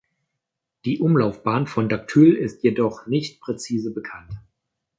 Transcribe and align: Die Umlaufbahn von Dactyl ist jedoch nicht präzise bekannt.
Die 0.83 0.97
Umlaufbahn 0.99 1.67
von 1.67 1.87
Dactyl 1.87 2.33
ist 2.33 2.63
jedoch 2.63 3.05
nicht 3.05 3.39
präzise 3.39 3.93
bekannt. 3.93 4.33